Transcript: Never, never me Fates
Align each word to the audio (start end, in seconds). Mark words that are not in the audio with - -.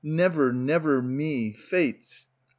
Never, 0.03 0.51
never 0.51 0.99
me 0.99 1.53
Fates 1.53 2.25